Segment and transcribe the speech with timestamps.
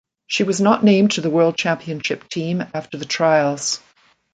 [0.25, 3.81] She was not named to the World Championship team after the trials.